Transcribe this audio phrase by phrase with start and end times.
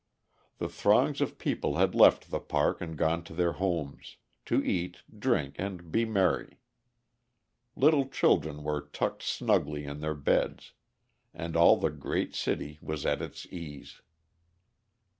[0.57, 5.03] The throngs of people had left the park and gone to their homes, to eat,
[5.19, 6.57] drink, and be merry.
[7.75, 10.73] Little children were tucked snugly in their beds,
[11.35, 14.01] and all the great city was at its ease.